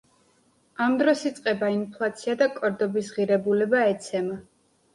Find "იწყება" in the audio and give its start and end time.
1.31-1.69